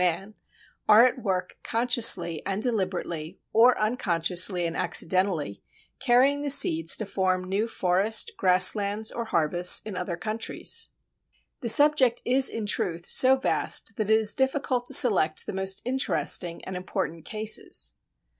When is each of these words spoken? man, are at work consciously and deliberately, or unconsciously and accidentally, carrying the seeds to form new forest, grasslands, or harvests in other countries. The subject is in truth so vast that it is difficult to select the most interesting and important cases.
man, 0.01 0.33
are 0.89 1.05
at 1.05 1.21
work 1.21 1.57
consciously 1.61 2.43
and 2.43 2.63
deliberately, 2.63 3.39
or 3.53 3.79
unconsciously 3.79 4.65
and 4.65 4.75
accidentally, 4.75 5.61
carrying 5.99 6.41
the 6.41 6.49
seeds 6.49 6.97
to 6.97 7.05
form 7.05 7.43
new 7.43 7.67
forest, 7.67 8.31
grasslands, 8.35 9.11
or 9.11 9.25
harvests 9.25 9.79
in 9.81 9.95
other 9.95 10.17
countries. 10.17 10.87
The 11.59 11.69
subject 11.69 12.23
is 12.25 12.49
in 12.49 12.65
truth 12.65 13.05
so 13.05 13.35
vast 13.35 13.95
that 13.97 14.09
it 14.09 14.19
is 14.19 14.33
difficult 14.33 14.87
to 14.87 14.95
select 14.95 15.45
the 15.45 15.53
most 15.53 15.83
interesting 15.85 16.65
and 16.65 16.75
important 16.75 17.23
cases. 17.25 17.93